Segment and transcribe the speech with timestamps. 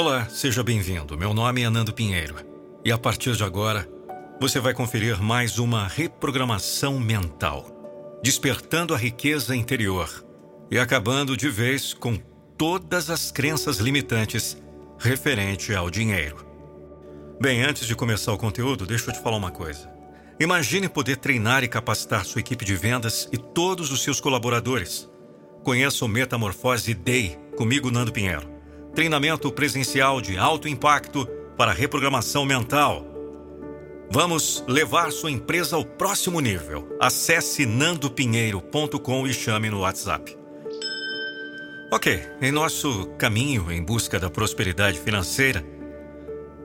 [0.00, 1.18] Olá, seja bem-vindo.
[1.18, 2.36] Meu nome é Nando Pinheiro
[2.84, 3.84] e a partir de agora
[4.40, 7.66] você vai conferir mais uma reprogramação mental,
[8.22, 10.08] despertando a riqueza interior
[10.70, 12.16] e acabando de vez com
[12.56, 14.56] todas as crenças limitantes
[15.00, 16.46] referente ao dinheiro.
[17.40, 19.90] Bem, antes de começar o conteúdo, deixa eu te falar uma coisa.
[20.38, 25.10] Imagine poder treinar e capacitar sua equipe de vendas e todos os seus colaboradores.
[25.64, 28.57] Conheça o Metamorfose Day comigo, Nando Pinheiro
[28.98, 31.24] treinamento presencial de alto impacto
[31.56, 33.06] para reprogramação mental.
[34.10, 36.96] Vamos levar sua empresa ao próximo nível.
[37.00, 40.36] Acesse nandopinheiro.com e chame no WhatsApp.
[41.92, 45.64] Ok, em nosso caminho em busca da prosperidade financeira,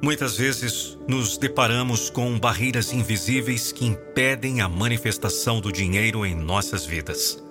[0.00, 6.86] muitas vezes nos deparamos com barreiras invisíveis que impedem a manifestação do dinheiro em nossas
[6.86, 7.42] vidas.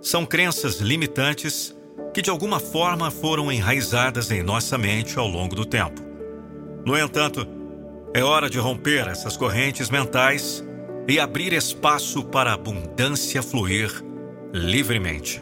[0.00, 1.74] São crenças limitantes
[2.12, 6.02] que de alguma forma foram enraizadas em nossa mente ao longo do tempo.
[6.84, 7.46] No entanto,
[8.12, 10.64] é hora de romper essas correntes mentais
[11.06, 13.90] e abrir espaço para a abundância fluir
[14.52, 15.40] livremente.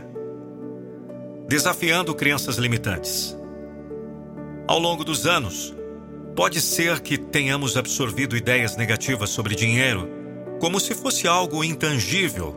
[1.49, 3.37] Desafiando crenças limitantes.
[4.67, 5.75] Ao longo dos anos,
[6.37, 10.09] pode ser que tenhamos absorvido ideias negativas sobre dinheiro
[10.61, 12.55] como se fosse algo intangível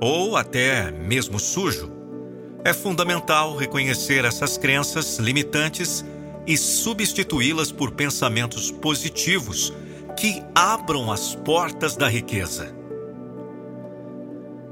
[0.00, 1.97] ou até mesmo sujo
[2.64, 6.04] é fundamental reconhecer essas crenças limitantes
[6.46, 9.72] e substituí-las por pensamentos positivos
[10.16, 12.74] que abram as portas da riqueza.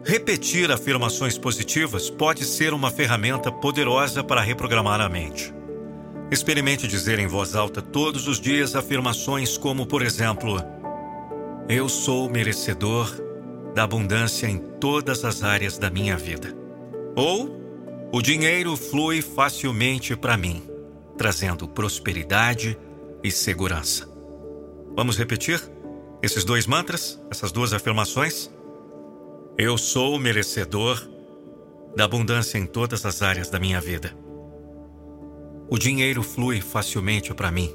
[0.05, 5.53] Repetir afirmações positivas pode ser uma ferramenta poderosa para reprogramar a mente.
[6.31, 10.63] Experimente dizer em voz alta todos os dias afirmações como, por exemplo,
[11.69, 13.13] Eu sou merecedor
[13.75, 16.57] da abundância em todas as áreas da minha vida.
[17.17, 17.66] Ou
[18.17, 20.63] o dinheiro flui facilmente para mim,
[21.19, 22.75] trazendo prosperidade
[23.23, 24.09] e segurança.
[24.97, 25.61] Vamos repetir
[26.23, 28.51] esses dois mantras, essas duas afirmações?
[29.59, 31.07] Eu sou merecedor
[31.95, 34.17] da abundância em todas as áreas da minha vida.
[35.69, 37.71] O dinheiro flui facilmente para mim,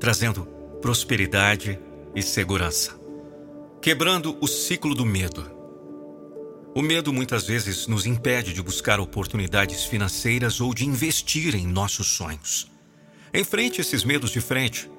[0.00, 0.44] trazendo
[0.82, 1.78] prosperidade
[2.16, 2.98] e segurança,
[3.80, 5.55] quebrando o ciclo do medo
[6.76, 12.06] o medo muitas vezes nos impede de buscar oportunidades financeiras ou de investir em nossos
[12.06, 12.70] sonhos.
[13.32, 14.90] Enfrente esses medos de frente,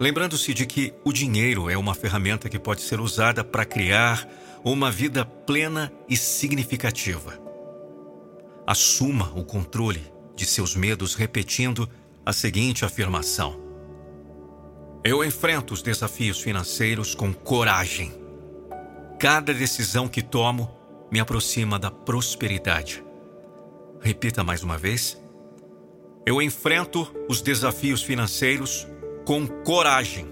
[0.00, 4.26] lembrando-se de que o dinheiro é uma ferramenta que pode ser usada para criar
[4.64, 7.38] uma vida plena e significativa.
[8.66, 11.86] Assuma o controle de seus medos repetindo
[12.24, 13.60] a seguinte afirmação:
[15.04, 18.14] Eu enfrento os desafios financeiros com coragem.
[19.18, 20.77] Cada decisão que tomo
[21.10, 23.04] me aproxima da prosperidade.
[24.00, 25.20] Repita mais uma vez.
[26.24, 28.86] Eu enfrento os desafios financeiros
[29.24, 30.26] com coragem.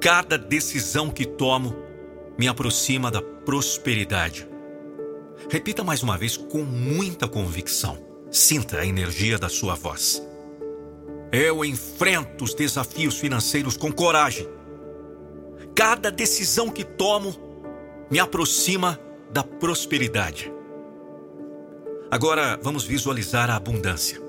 [0.00, 1.76] Cada decisão que tomo
[2.36, 4.48] me aproxima da prosperidade.
[5.48, 7.98] Repita mais uma vez com muita convicção.
[8.30, 10.22] Sinta a energia da sua voz.
[11.30, 14.48] Eu enfrento os desafios financeiros com coragem.
[15.74, 17.34] Cada decisão que tomo
[18.10, 18.98] me aproxima
[19.34, 20.54] da prosperidade.
[22.08, 24.22] Agora vamos visualizar a abundância.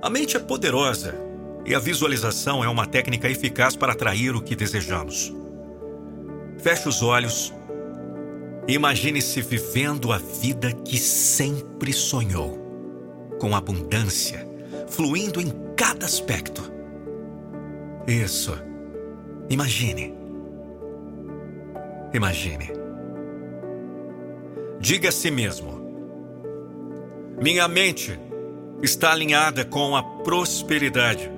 [0.00, 1.14] A mente é poderosa
[1.66, 5.30] e a visualização é uma técnica eficaz para atrair o que desejamos.
[6.56, 7.52] Feche os olhos
[8.66, 12.58] e imagine-se vivendo a vida que sempre sonhou,
[13.38, 14.48] com abundância,
[14.88, 16.62] fluindo em cada aspecto.
[18.06, 18.56] Isso.
[19.50, 20.14] Imagine.
[22.14, 22.81] Imagine.
[24.82, 25.80] Diga a si mesmo:
[27.40, 28.18] Minha mente
[28.82, 31.30] está alinhada com a prosperidade.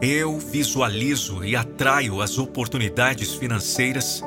[0.00, 4.22] Eu visualizo e atraio as oportunidades financeiras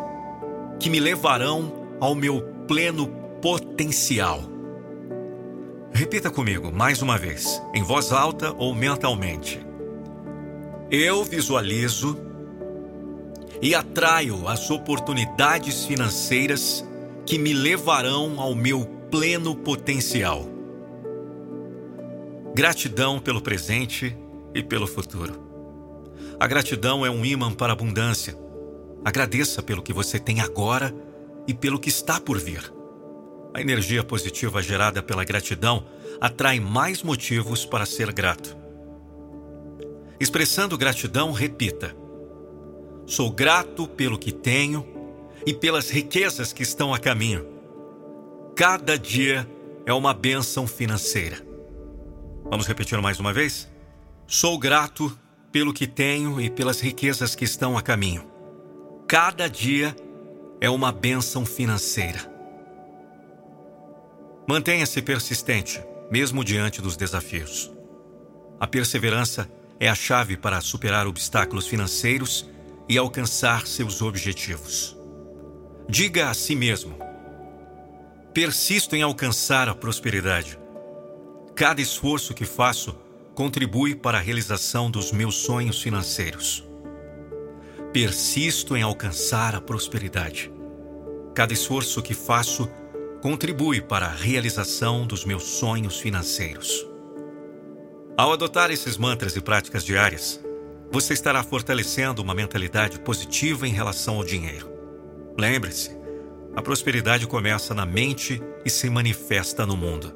[0.81, 3.07] que me levarão ao meu pleno
[3.41, 4.43] potencial.
[5.93, 9.65] Repita comigo mais uma vez, em voz alta ou mentalmente.
[10.91, 12.17] Eu visualizo
[13.61, 16.85] e atraio as oportunidades financeiras
[17.25, 20.47] que me levarão ao meu pleno potencial.
[22.53, 24.15] Gratidão pelo presente
[24.53, 25.43] e pelo futuro.
[26.39, 28.37] A gratidão é um imã para a abundância.
[29.03, 30.93] Agradeça pelo que você tem agora
[31.47, 32.71] e pelo que está por vir.
[33.53, 35.85] A energia positiva gerada pela gratidão
[36.21, 38.55] atrai mais motivos para ser grato.
[40.19, 41.95] Expressando gratidão, repita:
[43.05, 44.94] Sou grato pelo que tenho
[45.45, 47.45] e pelas riquezas que estão a caminho.
[48.55, 49.47] Cada dia
[49.85, 51.45] é uma bênção financeira.
[52.49, 53.69] Vamos repetir mais uma vez?
[54.27, 55.17] Sou grato
[55.51, 58.25] pelo que tenho e pelas riquezas que estão a caminho.
[59.07, 59.95] Cada dia
[60.59, 62.33] é uma bênção financeira.
[64.47, 67.71] Mantenha-se persistente, mesmo diante dos desafios.
[68.59, 69.49] A perseverança
[69.79, 72.49] é a chave para superar obstáculos financeiros
[72.87, 74.94] e alcançar seus objetivos.
[75.87, 76.97] Diga a si mesmo:
[78.33, 80.59] persisto em alcançar a prosperidade.
[81.53, 82.97] Cada esforço que faço
[83.35, 86.67] contribui para a realização dos meus sonhos financeiros.
[87.93, 90.51] Persisto em alcançar a prosperidade.
[91.35, 92.67] Cada esforço que faço
[93.21, 96.85] contribui para a realização dos meus sonhos financeiros.
[98.17, 100.39] Ao adotar esses mantras e práticas diárias,
[100.91, 104.74] você estará fortalecendo uma mentalidade positiva em relação ao dinheiro.
[105.37, 105.91] Lembre-se,
[106.55, 110.13] a prosperidade começa na mente e se manifesta no mundo.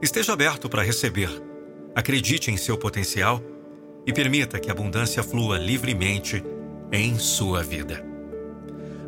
[0.00, 1.28] Esteja aberto para receber,
[1.94, 3.42] acredite em seu potencial
[4.06, 6.42] e permita que a abundância flua livremente
[6.90, 8.02] em sua vida.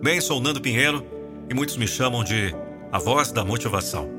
[0.02, 1.06] Bem, sou Nando Pinheiro
[1.48, 2.54] e muitos me chamam de
[2.92, 4.10] a voz da motivação.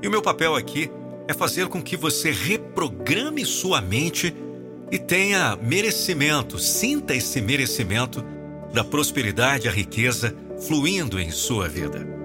[0.00, 0.90] E o meu papel aqui
[1.28, 4.34] é fazer com que você reprograme sua mente
[4.90, 8.24] e tenha merecimento, sinta esse merecimento
[8.72, 10.34] da prosperidade a riqueza
[10.66, 12.21] fluindo em sua vida.